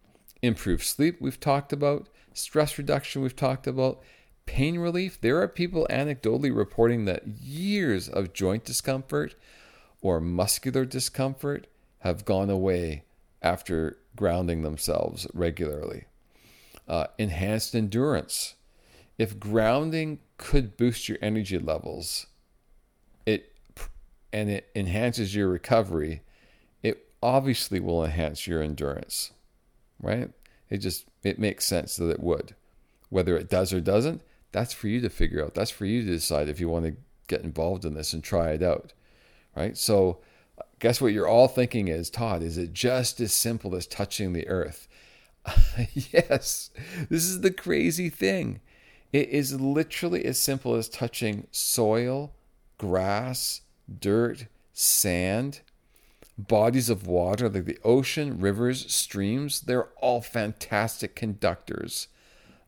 Improved 0.42 0.84
sleep, 0.84 1.20
we've 1.20 1.42
talked 1.42 1.74
about. 1.74 2.08
Stress 2.34 2.78
reduction, 2.78 3.22
we've 3.22 3.36
talked 3.36 3.68
about. 3.68 4.02
Pain 4.46 4.80
relief, 4.80 5.20
there 5.20 5.42
are 5.42 5.50
people 5.50 5.86
anecdotally 5.90 6.56
reporting 6.56 7.04
that 7.04 7.28
years 7.28 8.08
of 8.08 8.32
joint 8.32 8.64
discomfort 8.64 9.36
or 10.02 10.22
muscular 10.22 10.86
discomfort 10.86 11.68
have 12.00 12.26
gone 12.26 12.50
away 12.50 13.04
after 13.42 13.98
grounding 14.16 14.62
themselves 14.62 15.28
regularly. 15.34 16.06
Uh, 16.88 17.08
enhanced 17.18 17.76
endurance. 17.76 18.56
If 19.18 19.40
grounding 19.40 20.20
could 20.38 20.78
boost 20.78 21.10
your 21.10 21.18
energy 21.22 21.58
levels, 21.58 22.28
it 23.26 23.52
and 24.32 24.50
it 24.50 24.70
enhances 24.76 25.36
your 25.36 25.50
recovery, 25.50 26.22
it 26.84 27.08
obviously 27.22 27.80
will 27.80 28.06
enhance 28.06 28.46
your 28.46 28.62
endurance, 28.62 29.32
right? 30.02 30.30
It 30.70 30.78
just 30.78 31.06
it 31.24 31.40
makes 31.40 31.66
sense 31.66 31.96
that 31.98 32.10
it 32.10 32.20
would. 32.20 32.56
Whether 33.10 33.38
it 33.38 33.50
does 33.50 33.74
or 33.74 33.82
doesn't, 33.82 34.22
that's 34.52 34.74
for 34.74 34.88
you 34.88 35.02
to 35.02 35.10
figure 35.10 35.44
out. 35.44 35.56
That's 35.56 35.72
for 35.72 35.86
you 35.86 36.04
to 36.04 36.12
decide 36.12 36.50
if 36.50 36.60
you 36.60 36.70
want 36.70 36.86
to 36.86 36.96
get 37.28 37.42
involved 37.42 37.86
in 37.86 37.94
this 37.94 38.14
and 38.14 38.24
try 38.24 38.52
it 38.52 38.64
out, 38.64 38.94
right? 39.56 39.78
So 39.78 40.20
guess 40.80 41.02
what 41.02 41.14
you're 41.14 41.28
all 41.28 41.48
thinking 41.48 41.88
is, 41.88 42.10
Todd, 42.10 42.44
is 42.44 42.58
it 42.58 42.74
just 42.74 43.20
as 43.20 43.34
simple 43.34 43.76
as 43.76 43.88
touching 43.88 44.34
the 44.34 44.48
earth? 44.48 44.88
yes, 45.94 46.72
this 47.10 47.24
is 47.24 47.42
the 47.42 47.52
crazy 47.52 48.10
thing. 48.10 48.60
It 49.14 49.30
is 49.30 49.60
literally 49.60 50.26
as 50.26 50.38
simple 50.38 50.76
as 50.76 50.90
touching 50.90 51.48
soil, 51.52 52.34
grass, 52.78 53.62
dirt, 54.00 54.48
sand, 54.74 55.62
bodies 56.38 56.90
of 56.90 57.08
water 57.08 57.50
like 57.50 57.66
the 57.66 57.80
ocean, 57.84 58.40
rivers, 58.40 58.94
streams. 58.94 59.62
They're 59.62 59.90
all 60.02 60.22
fantastic 60.22 61.16
conductors 61.16 62.08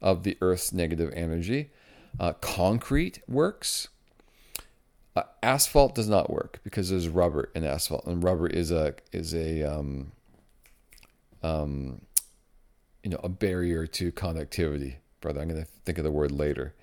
of 0.01 0.23
the 0.23 0.37
earth's 0.41 0.73
negative 0.73 1.11
energy. 1.13 1.71
Uh, 2.19 2.33
concrete 2.33 3.21
works. 3.27 3.89
Uh, 5.19 5.23
asphalt 5.43 5.95
does 5.95 6.07
not 6.07 6.29
work 6.29 6.61
because 6.63 6.89
there's 6.89 7.09
rubber 7.09 7.49
in 7.53 7.65
asphalt, 7.65 8.05
and 8.05 8.23
rubber 8.23 8.47
is 8.47 8.71
a 8.71 8.93
is 9.11 9.33
a 9.33 9.63
um, 9.63 10.13
um, 11.43 11.99
you 13.03 13.09
know 13.09 13.19
a 13.21 13.27
barrier 13.27 13.85
to 13.85 14.13
conductivity. 14.13 14.99
Brother, 15.19 15.41
I'm 15.41 15.49
going 15.49 15.61
to 15.61 15.67
think 15.83 15.97
of 15.97 16.05
the 16.05 16.11
word 16.11 16.31
later. 16.31 16.73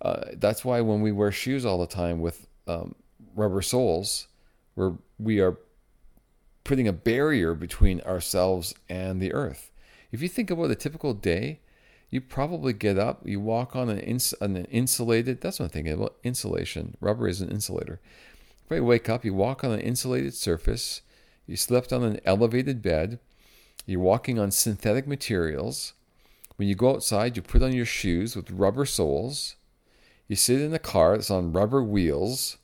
Uh, 0.00 0.30
that's 0.36 0.64
why 0.64 0.80
when 0.80 1.02
we 1.02 1.12
wear 1.12 1.30
shoes 1.30 1.66
all 1.66 1.78
the 1.78 1.86
time 1.86 2.20
with 2.20 2.46
um, 2.66 2.94
rubber 3.34 3.60
soles, 3.60 4.28
we're 4.76 4.94
we 5.18 5.40
are 5.40 5.58
putting 6.64 6.88
a 6.88 6.92
barrier 6.92 7.52
between 7.52 8.00
ourselves 8.00 8.74
and 8.88 9.20
the 9.20 9.34
earth. 9.34 9.70
If 10.10 10.22
you 10.22 10.28
think 10.30 10.50
about 10.50 10.70
a 10.70 10.74
typical 10.74 11.12
day, 11.12 11.60
you 12.14 12.20
probably 12.20 12.72
get 12.72 12.96
up, 12.96 13.22
you 13.24 13.40
walk 13.40 13.74
on 13.74 13.88
an, 13.88 13.98
ins- 13.98 14.34
an 14.40 14.54
insulated, 14.66 15.40
that's 15.40 15.58
what 15.58 15.64
I'm 15.64 15.70
thinking 15.70 15.94
about, 15.94 16.14
insulation. 16.22 16.96
Rubber 17.00 17.26
is 17.26 17.40
an 17.40 17.50
insulator. 17.50 18.00
You 18.70 18.84
wake 18.84 19.08
up, 19.08 19.24
you 19.24 19.34
walk 19.34 19.64
on 19.64 19.72
an 19.72 19.80
insulated 19.80 20.32
surface, 20.32 21.02
you 21.44 21.56
slept 21.56 21.92
on 21.92 22.04
an 22.04 22.20
elevated 22.24 22.82
bed, 22.82 23.18
You're 23.84 23.98
walking 23.98 24.38
on 24.38 24.52
synthetic 24.52 25.08
materials. 25.08 25.94
When 26.54 26.68
you 26.68 26.76
go 26.76 26.90
outside, 26.90 27.36
you 27.36 27.42
put 27.42 27.64
on 27.64 27.72
your 27.72 27.84
shoes 27.84 28.36
with 28.36 28.48
rubber 28.48 28.86
soles. 28.86 29.56
You 30.28 30.36
sit 30.36 30.60
in 30.60 30.72
a 30.72 30.78
car 30.78 31.16
that's 31.16 31.32
on 31.32 31.52
rubber 31.52 31.82
wheels 31.82 32.58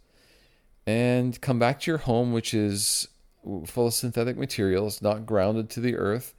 and 0.86 1.40
come 1.40 1.58
back 1.58 1.80
to 1.80 1.90
your 1.90 1.98
home, 1.98 2.32
which 2.32 2.54
is 2.54 3.08
full 3.66 3.88
of 3.88 3.94
synthetic 3.94 4.36
materials, 4.36 5.02
not 5.02 5.26
grounded 5.26 5.70
to 5.70 5.80
the 5.80 5.96
earth, 5.96 6.34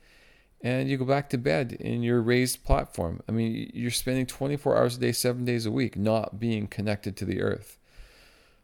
and 0.63 0.89
you 0.89 0.97
go 0.97 1.05
back 1.05 1.29
to 1.29 1.37
bed 1.37 1.73
in 1.73 2.03
your 2.03 2.21
raised 2.21 2.63
platform. 2.63 3.21
I 3.27 3.31
mean, 3.31 3.71
you're 3.73 3.91
spending 3.91 4.25
24 4.25 4.77
hours 4.77 4.97
a 4.97 4.99
day, 4.99 5.11
seven 5.11 5.43
days 5.43 5.65
a 5.65 5.71
week, 5.71 5.97
not 5.97 6.39
being 6.39 6.67
connected 6.67 7.17
to 7.17 7.25
the 7.25 7.41
earth. 7.41 7.77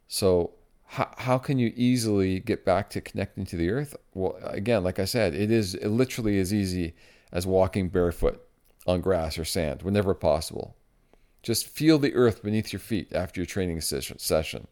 So, 0.08 0.52
how, 0.92 1.10
how 1.18 1.38
can 1.38 1.60
you 1.60 1.74
easily 1.76 2.40
get 2.40 2.64
back 2.64 2.90
to 2.92 3.02
connecting 3.02 3.46
to 3.48 3.58
the 3.58 3.70
earth? 3.72 3.96
Well, 4.14 4.38
again, 4.44 4.84
like 4.84 5.00
I 5.00 5.06
said, 5.06 5.34
it 5.34 5.52
is 5.52 5.76
literally 5.84 6.40
as 6.40 6.54
easy 6.54 6.94
as 7.32 7.46
walking 7.46 7.90
barefoot 7.90 8.42
on 8.86 9.02
grass 9.02 9.38
or 9.38 9.44
sand 9.44 9.82
whenever 9.82 10.14
possible. 10.14 10.76
Just 11.44 11.68
feel 11.68 12.00
the 12.00 12.16
earth 12.16 12.42
beneath 12.42 12.72
your 12.72 12.80
feet 12.80 13.12
after 13.14 13.42
your 13.42 13.46
training 13.46 13.82
session. 13.82 14.68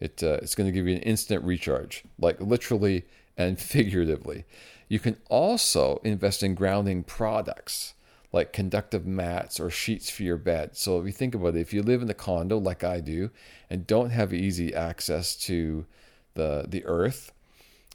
It, 0.00 0.22
uh, 0.22 0.38
it's 0.42 0.54
going 0.54 0.66
to 0.66 0.72
give 0.72 0.88
you 0.88 0.96
an 0.96 1.02
instant 1.02 1.44
recharge, 1.44 2.04
like 2.18 2.40
literally 2.40 3.04
and 3.36 3.58
figuratively. 3.60 4.44
You 4.90 4.98
can 4.98 5.18
also 5.28 6.00
invest 6.02 6.42
in 6.42 6.56
grounding 6.56 7.04
products 7.04 7.94
like 8.32 8.52
conductive 8.52 9.06
mats 9.06 9.60
or 9.60 9.70
sheets 9.70 10.10
for 10.10 10.24
your 10.24 10.36
bed. 10.36 10.76
So 10.76 10.98
if 10.98 11.06
you 11.06 11.12
think 11.12 11.32
about 11.32 11.54
it, 11.54 11.60
if 11.60 11.72
you 11.72 11.80
live 11.80 12.02
in 12.02 12.10
a 12.10 12.14
condo 12.14 12.58
like 12.58 12.82
I 12.82 12.98
do 12.98 13.30
and 13.70 13.86
don't 13.86 14.10
have 14.10 14.34
easy 14.34 14.74
access 14.74 15.36
to 15.46 15.86
the 16.34 16.66
the 16.68 16.84
earth, 16.86 17.30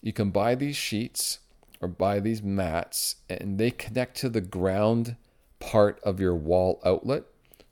you 0.02 0.14
can 0.14 0.30
buy 0.30 0.56
these 0.56 0.78
sheets 0.78 1.40
or 1.82 1.90
buy 1.90 2.22
these 2.22 2.42
mats 2.42 3.18
and 3.30 3.58
they 3.58 3.72
connect 3.72 4.16
to 4.20 4.30
the 4.30 4.40
ground 4.40 5.18
part 5.60 6.00
of 6.02 6.22
your 6.22 6.36
wall 6.36 6.80
outlet. 6.86 7.24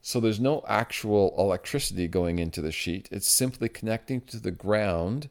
So 0.02 0.20
there's 0.20 0.42
no 0.42 0.66
actual 0.68 1.34
electricity 1.38 2.10
going 2.10 2.40
into 2.40 2.62
the 2.62 2.74
sheet. 2.74 3.08
It's 3.10 3.32
simply 3.32 3.70
connecting 3.70 4.20
to 4.22 4.38
the 4.38 4.52
ground 4.52 5.30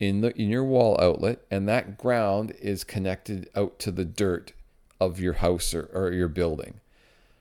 in 0.00 0.20
the 0.20 0.36
in 0.40 0.48
your 0.48 0.64
wall 0.64 0.96
outlet 1.00 1.40
and 1.50 1.68
that 1.68 1.98
ground 1.98 2.52
is 2.60 2.84
connected 2.84 3.48
out 3.54 3.78
to 3.80 3.90
the 3.90 4.04
dirt 4.04 4.52
of 5.00 5.20
your 5.20 5.34
house 5.34 5.74
or, 5.74 5.88
or 5.92 6.12
your 6.12 6.28
building. 6.28 6.80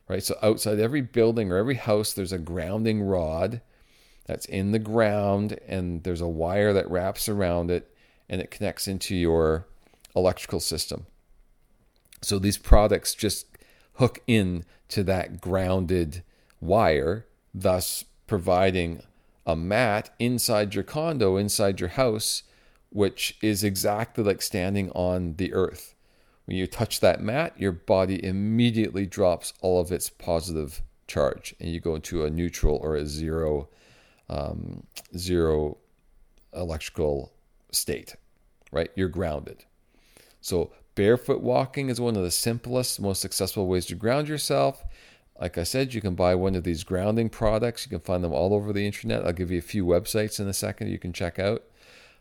Right? 0.08 0.24
So 0.24 0.38
outside 0.42 0.80
every 0.80 1.02
building 1.02 1.52
or 1.52 1.58
every 1.58 1.76
house 1.76 2.14
there's 2.14 2.32
a 2.32 2.38
grounding 2.38 3.04
rod 3.04 3.62
that's 4.26 4.46
in 4.46 4.72
the 4.72 4.80
ground 4.80 5.60
and 5.68 6.04
there's 6.04 6.22
a 6.22 6.28
wire 6.28 6.74
that 6.74 6.90
wraps 6.90 7.30
around 7.30 7.72
it 7.72 7.94
and 8.30 8.42
it 8.42 8.52
connects 8.52 8.88
into 8.88 9.16
your 9.16 9.66
electrical 10.16 10.60
system. 10.60 11.06
So 12.22 12.40
these 12.40 12.58
products 12.58 13.14
just 13.14 13.46
hook 13.96 14.20
in 14.28 14.66
to 14.90 15.04
that 15.04 15.40
grounded 15.42 16.24
wire, 16.60 17.26
thus 17.54 18.06
providing 18.26 19.04
a 19.48 19.56
mat 19.56 20.14
inside 20.20 20.76
your 20.76 20.84
condo, 20.84 21.38
inside 21.38 21.80
your 21.80 21.90
house, 21.90 22.44
which 22.90 23.38
is 23.42 23.64
exactly 23.64 24.24
like 24.24 24.42
standing 24.42 24.92
on 24.92 25.36
the 25.38 25.54
earth. 25.54 25.96
When 26.46 26.58
you 26.58 26.68
touch 26.68 27.00
that 27.00 27.22
mat, 27.22 27.60
your 27.60 27.72
body 27.72 28.24
immediately 28.24 29.06
drops 29.06 29.54
all 29.62 29.80
of 29.82 29.92
its 29.92 30.10
positive 30.10 30.82
charge, 31.08 31.56
and 31.60 31.70
you 31.70 31.80
go 31.80 31.96
into 31.96 32.26
a 32.26 32.30
neutral 32.30 32.76
or 32.76 32.96
a 32.96 33.06
zero, 33.06 33.70
um, 34.30 34.84
zero 35.16 35.78
electrical 36.54 37.32
state. 37.72 38.16
Right? 38.72 38.92
You're 38.96 39.08
grounded. 39.08 39.64
So 40.42 40.72
barefoot 40.96 41.42
walking 41.42 41.90
is 41.90 42.02
one 42.02 42.18
of 42.18 42.24
the 42.24 42.32
simplest, 42.32 43.00
most 43.00 43.22
successful 43.22 43.68
ways 43.68 43.86
to 43.86 43.96
ground 43.96 44.28
yourself. 44.28 44.84
Like 45.40 45.58
I 45.58 45.64
said, 45.64 45.94
you 45.94 46.02
can 46.02 46.16
buy 46.16 46.34
one 46.36 46.56
of 46.56 46.64
these 46.64 46.84
grounding 46.84 47.30
products. 47.30 47.86
You 47.86 47.90
can 47.92 48.00
find 48.00 48.24
them 48.24 48.34
all 48.34 48.54
over 48.54 48.74
the 48.74 48.86
internet. 48.86 49.26
I'll 49.26 49.34
give 49.34 49.52
you 49.52 49.60
a 49.60 49.62
few 49.62 49.86
websites 49.86 50.40
in 50.40 50.48
a 50.48 50.54
second 50.54 50.90
you 50.90 50.98
can 50.98 51.14
check 51.14 51.38
out. 51.38 51.64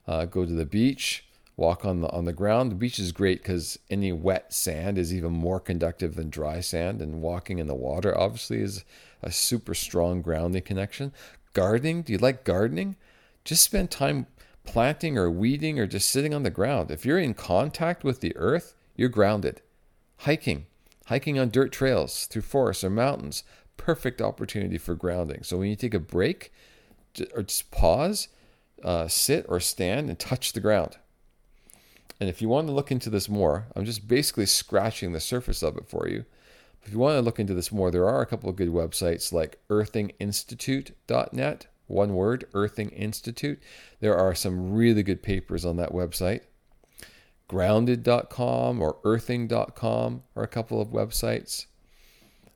Uh, 0.06 0.26
go 0.26 0.44
to 0.44 0.52
the 0.52 0.66
beach, 0.66 1.24
walk 1.56 1.84
on 1.84 2.00
the 2.02 2.10
on 2.10 2.26
the 2.26 2.32
ground. 2.32 2.70
The 2.70 2.76
beach 2.76 2.98
is 2.98 3.12
great 3.12 3.42
because 3.42 3.78
any 3.90 4.12
wet 4.12 4.52
sand 4.52 4.98
is 4.98 5.14
even 5.14 5.32
more 5.32 5.58
conductive 5.58 6.14
than 6.14 6.30
dry 6.30 6.60
sand, 6.60 7.00
and 7.00 7.22
walking 7.22 7.58
in 7.58 7.66
the 7.66 7.74
water 7.74 8.16
obviously 8.16 8.60
is 8.60 8.84
a 9.22 9.32
super 9.32 9.74
strong 9.74 10.22
grounding 10.22 10.62
connection. 10.62 11.12
Gardening, 11.54 12.02
do 12.02 12.12
you 12.12 12.18
like 12.18 12.44
gardening? 12.44 12.96
Just 13.44 13.64
spend 13.64 13.90
time 13.90 14.26
planting 14.64 15.16
or 15.16 15.30
weeding 15.30 15.78
or 15.78 15.86
just 15.86 16.10
sitting 16.10 16.34
on 16.34 16.42
the 16.42 16.50
ground. 16.50 16.90
If 16.90 17.06
you're 17.06 17.18
in 17.18 17.32
contact 17.32 18.04
with 18.04 18.20
the 18.20 18.36
earth, 18.36 18.74
you're 18.94 19.08
grounded. 19.08 19.62
Hiking, 20.18 20.66
hiking 21.06 21.38
on 21.38 21.50
dirt 21.50 21.72
trails 21.72 22.26
through 22.26 22.42
forests 22.42 22.84
or 22.84 22.90
mountains, 22.90 23.42
perfect 23.76 24.20
opportunity 24.20 24.78
for 24.78 24.94
grounding. 24.94 25.42
So 25.42 25.58
when 25.58 25.68
you 25.68 25.76
take 25.76 25.94
a 25.94 26.00
break 26.00 26.52
or 27.34 27.42
just 27.42 27.70
pause, 27.70 28.28
uh, 28.82 29.08
sit 29.08 29.46
or 29.48 29.58
stand 29.60 30.08
and 30.08 30.18
touch 30.18 30.52
the 30.52 30.60
ground. 30.60 30.98
And 32.20 32.28
if 32.28 32.40
you 32.40 32.48
want 32.48 32.66
to 32.66 32.72
look 32.72 32.90
into 32.90 33.10
this 33.10 33.28
more, 33.28 33.66
I'm 33.74 33.84
just 33.84 34.08
basically 34.08 34.46
scratching 34.46 35.12
the 35.12 35.20
surface 35.20 35.62
of 35.62 35.76
it 35.76 35.88
for 35.88 36.08
you. 36.08 36.24
If 36.82 36.92
you 36.92 36.98
want 36.98 37.16
to 37.16 37.22
look 37.22 37.40
into 37.40 37.54
this 37.54 37.72
more, 37.72 37.90
there 37.90 38.08
are 38.08 38.22
a 38.22 38.26
couple 38.26 38.48
of 38.48 38.56
good 38.56 38.68
websites 38.68 39.32
like 39.32 39.58
earthinginstitute.net, 39.68 41.66
one 41.88 42.14
word, 42.14 42.44
Earthing 42.54 42.90
Institute. 42.90 43.60
There 44.00 44.16
are 44.16 44.34
some 44.34 44.72
really 44.72 45.02
good 45.02 45.22
papers 45.22 45.64
on 45.64 45.76
that 45.76 45.92
website. 45.92 46.42
Grounded.com 47.48 48.82
or 48.82 48.98
earthing.com 49.04 50.22
are 50.34 50.42
a 50.42 50.48
couple 50.48 50.80
of 50.80 50.88
websites. 50.88 51.66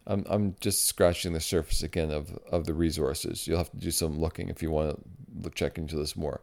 I'm, 0.07 0.24
I'm 0.29 0.57
just 0.61 0.87
scratching 0.87 1.33
the 1.33 1.40
surface 1.40 1.83
again 1.83 2.11
of, 2.11 2.37
of 2.50 2.66
the 2.66 2.74
resources. 2.74 3.46
You'll 3.46 3.59
have 3.59 3.70
to 3.70 3.76
do 3.76 3.90
some 3.90 4.18
looking 4.18 4.48
if 4.48 4.62
you 4.62 4.70
want 4.70 4.96
to 4.96 5.03
look, 5.42 5.55
check 5.55 5.79
into 5.79 5.96
this 5.96 6.16
more. 6.16 6.40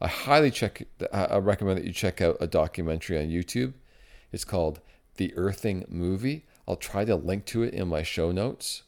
I 0.00 0.08
highly 0.08 0.50
check. 0.50 0.82
I 1.12 1.36
recommend 1.36 1.76
that 1.76 1.84
you 1.84 1.92
check 1.92 2.22
out 2.22 2.38
a 2.40 2.46
documentary 2.46 3.18
on 3.18 3.28
YouTube. 3.28 3.74
It's 4.32 4.44
called 4.44 4.80
The 5.16 5.34
Earthing 5.36 5.84
Movie. 5.88 6.46
I'll 6.66 6.76
try 6.76 7.04
to 7.04 7.16
link 7.16 7.44
to 7.46 7.62
it 7.64 7.74
in 7.74 7.88
my 7.88 8.02
show 8.02 8.32
notes. 8.32 8.84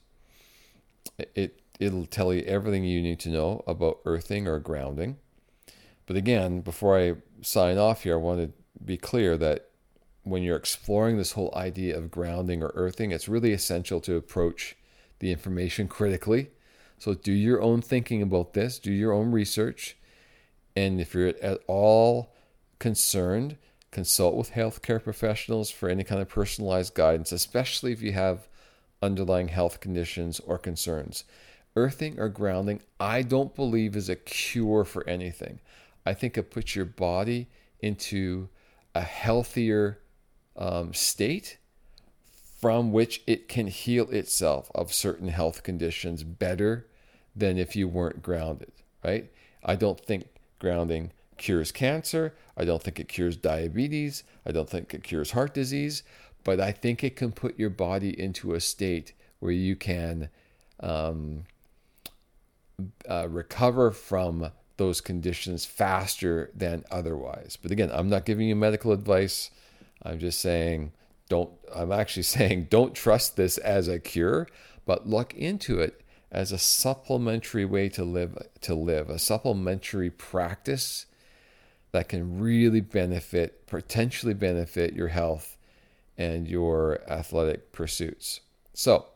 It 1.35 1.61
it'll 1.79 2.07
tell 2.07 2.33
you 2.33 2.43
everything 2.43 2.85
you 2.85 3.03
need 3.03 3.19
to 3.21 3.29
know 3.29 3.63
about 3.67 3.99
earthing 4.05 4.47
or 4.47 4.59
grounding. 4.59 5.19
But 6.07 6.17
again, 6.17 6.61
before 6.61 6.99
I 6.99 7.17
sign 7.43 7.77
off 7.77 8.05
here, 8.05 8.15
I 8.15 8.19
want 8.19 8.41
to 8.41 8.62
be 8.85 8.97
clear 8.97 9.37
that 9.37 9.69
when 10.25 10.43
you're 10.43 10.57
exploring 10.57 11.17
this 11.17 11.33
whole 11.33 11.53
idea 11.55 11.97
of 11.97 12.11
grounding 12.11 12.63
or 12.63 12.73
earthing, 12.75 13.11
it's 13.11 13.29
really 13.29 13.53
essential 13.53 14.01
to 14.01 14.17
approach 14.17 14.77
the 15.19 15.33
information 15.33 15.89
critically. 15.89 16.51
So 16.99 17.15
do 17.15 17.33
your 17.33 17.61
own 17.61 17.83
thinking 17.83 18.23
about 18.23 18.53
this, 18.53 18.79
do 18.79 18.93
your 18.93 19.13
own 19.13 19.33
research, 19.33 19.97
and 20.77 21.01
if 21.01 21.15
you're 21.15 21.29
at 21.29 21.61
all 21.67 22.33
concerned, 22.79 23.57
consult 23.91 24.35
with 24.35 24.53
healthcare 24.53 25.03
professionals 25.03 25.71
for 25.71 25.89
any 25.89 26.05
kind 26.05 26.21
of 26.21 26.29
personalized 26.29 26.95
guidance, 26.95 27.33
especially 27.33 27.93
if 27.93 28.03
you 28.03 28.13
have 28.13 28.49
underlying 29.03 29.49
health 29.49 29.81
conditions 29.81 30.41
or 30.41 30.59
concerns. 30.59 31.25
Earthing 31.75 32.19
or 32.21 32.29
grounding, 32.29 32.81
I 33.01 33.23
don't 33.23 33.55
believe 33.55 33.97
is 33.97 34.09
a 34.09 34.17
cure 34.17 34.85
for 34.85 35.09
anything. 35.09 35.59
I 36.07 36.15
think 36.15 36.37
it 36.37 36.51
puts 36.51 36.77
your 36.77 36.85
body 36.85 37.49
into 37.81 38.49
a 38.95 39.03
healthier 39.03 39.99
um, 40.57 40.93
state 40.93 41.59
from 42.61 42.93
which 42.93 43.23
it 43.27 43.49
can 43.49 43.67
heal 43.67 44.09
itself 44.11 44.71
of 44.75 44.93
certain 44.93 45.29
health 45.29 45.63
conditions 45.63 46.23
better 46.23 46.87
than 47.35 47.59
if 47.59 47.75
you 47.75 47.89
weren't 47.89 48.23
grounded, 48.23 48.73
right? 49.05 49.31
I 49.65 49.75
don't 49.75 49.99
think 49.99 50.27
grounding 50.59 51.13
cures 51.39 51.73
cancer. 51.73 52.35
I 52.57 52.65
don't 52.65 52.83
think 52.83 53.01
it 53.01 53.09
cures 53.09 53.37
diabetes. 53.37 54.23
I 54.47 54.53
don't 54.53 54.71
think 54.71 54.95
it 54.95 55.03
cures 55.03 55.33
heart 55.33 55.55
disease. 55.55 56.03
But 56.45 56.61
I 56.61 56.73
think 56.73 57.03
it 57.03 57.17
can 57.17 57.33
put 57.33 57.59
your 57.59 57.71
body 57.71 58.19
into 58.19 58.55
a 58.55 58.61
state 58.61 59.13
where 59.41 59.53
you 59.53 59.75
can 59.75 60.29
um, 60.81 61.45
uh, 63.09 63.29
recover 63.29 63.91
from 63.91 64.53
those 64.77 65.01
conditions 65.01 65.65
faster 65.65 66.51
than 66.55 66.85
otherwise. 66.91 67.59
But 67.61 67.71
again, 67.71 67.91
I'm 67.93 68.09
not 68.09 68.25
giving 68.25 68.49
you 68.49 68.57
medical 68.57 68.93
advice. 68.93 69.51
I'm 70.03 70.19
just 70.19 70.41
saying 70.41 70.93
don't 71.29 71.53
I'm 71.75 71.93
actually 71.93 72.23
saying 72.37 72.69
don't 72.71 72.95
trust 72.95 73.37
this 73.37 73.59
as 73.59 73.89
a 73.89 73.99
cure, 73.99 74.49
but 74.85 75.07
look 75.07 75.35
into 75.35 75.81
it 75.81 76.03
as 76.31 76.51
a 76.51 76.59
supplementary 76.59 77.65
way 77.65 77.89
to 77.91 78.05
live 78.05 78.37
to 78.63 78.75
live, 78.75 79.11
a 79.11 79.19
supplementary 79.19 80.11
practice 80.11 81.07
that 81.93 82.09
can 82.09 82.41
really 82.41 82.81
benefit 82.81 83.67
potentially 83.67 84.35
benefit 84.35 84.95
your 84.95 85.09
health 85.09 85.57
and 86.17 86.49
your 86.49 87.01
athletic 87.09 87.73
pursuits. 87.73 88.41
So, 88.75 89.07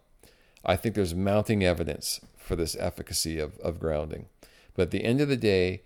I 0.65 0.77
think 0.77 0.95
there's 0.95 1.15
mounting 1.15 1.65
evidence 1.65 2.21
for 2.37 2.57
this 2.57 2.77
efficacy 2.77 3.39
of, 3.39 3.59
of 3.59 3.81
grounding. 3.81 4.27
But 4.77 4.83
at 4.83 4.91
the 4.93 5.05
end 5.05 5.21
of 5.21 5.29
the 5.29 5.37
day, 5.37 5.83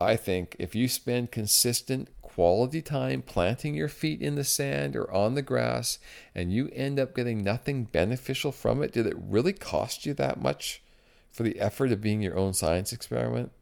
I 0.00 0.16
think 0.16 0.56
if 0.58 0.74
you 0.74 0.88
spend 0.88 1.30
consistent 1.30 2.08
quality 2.34 2.80
time 2.80 3.22
planting 3.22 3.74
your 3.74 3.88
feet 3.88 4.22
in 4.22 4.36
the 4.36 4.44
sand 4.44 4.96
or 4.96 5.10
on 5.12 5.34
the 5.34 5.42
grass 5.42 5.98
and 6.34 6.52
you 6.52 6.70
end 6.72 6.98
up 6.98 7.14
getting 7.14 7.42
nothing 7.42 7.84
beneficial 7.84 8.52
from 8.52 8.82
it? 8.82 8.92
Did 8.92 9.06
it 9.06 9.16
really 9.16 9.52
cost 9.52 10.06
you 10.06 10.14
that 10.14 10.40
much 10.40 10.82
for 11.30 11.42
the 11.42 11.60
effort 11.60 11.92
of 11.92 12.00
being 12.00 12.22
your 12.22 12.38
own 12.38 12.54
science 12.54 12.92
experiment? 12.92 13.52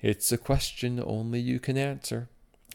It's 0.00 0.30
a 0.32 0.38
question 0.38 1.02
only 1.04 1.40
you 1.40 1.60
can 1.60 1.78
answer. 1.78 2.28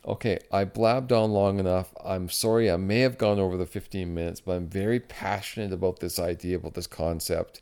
Okay, 0.05 0.39
I 0.51 0.63
blabbed 0.63 1.11
on 1.11 1.31
long 1.31 1.59
enough. 1.59 1.93
I'm 2.03 2.27
sorry 2.29 2.71
I 2.71 2.77
may 2.77 3.01
have 3.01 3.19
gone 3.19 3.39
over 3.39 3.57
the 3.57 3.67
15 3.67 4.13
minutes, 4.13 4.41
but 4.41 4.53
I'm 4.53 4.67
very 4.67 4.99
passionate 4.99 5.71
about 5.71 5.99
this 5.99 6.17
idea, 6.17 6.55
about 6.55 6.73
this 6.73 6.87
concept. 6.87 7.61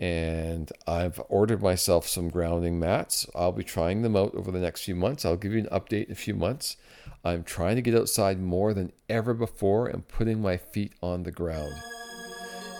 And 0.00 0.70
I've 0.86 1.20
ordered 1.28 1.60
myself 1.60 2.06
some 2.06 2.28
grounding 2.28 2.78
mats. 2.78 3.26
I'll 3.34 3.52
be 3.52 3.64
trying 3.64 4.02
them 4.02 4.16
out 4.16 4.34
over 4.34 4.52
the 4.52 4.60
next 4.60 4.84
few 4.84 4.94
months. 4.94 5.24
I'll 5.24 5.36
give 5.36 5.52
you 5.52 5.58
an 5.58 5.66
update 5.66 6.06
in 6.06 6.12
a 6.12 6.16
few 6.16 6.34
months. 6.34 6.76
I'm 7.24 7.42
trying 7.42 7.76
to 7.76 7.82
get 7.82 7.96
outside 7.96 8.40
more 8.40 8.72
than 8.72 8.92
ever 9.08 9.34
before 9.34 9.88
and 9.88 10.06
putting 10.06 10.40
my 10.40 10.56
feet 10.56 10.92
on 11.02 11.24
the 11.24 11.32
ground. 11.32 11.74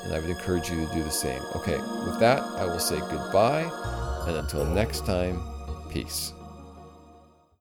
And 0.05 0.15
I 0.15 0.21
would 0.21 0.31
encourage 0.31 0.71
you 0.71 0.77
to 0.87 0.95
do 0.95 1.03
the 1.03 1.11
same. 1.11 1.43
Okay, 1.57 1.79
with 2.07 2.21
that, 2.21 2.41
I 2.41 2.65
will 2.67 2.79
say 2.79 3.01
goodbye. 3.01 3.69
And 4.29 4.37
until 4.37 4.65
next 4.65 5.05
time, 5.05 5.43
peace. 5.91 6.33